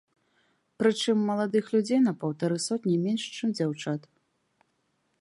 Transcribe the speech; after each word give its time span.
Прычым 0.83 1.17
маладых 1.29 1.69
людзей 1.75 2.01
на 2.07 2.13
паўтары 2.23 2.57
сотні 2.67 2.95
менш, 3.07 3.23
чым 3.37 3.49
дзяўчат. 3.61 4.01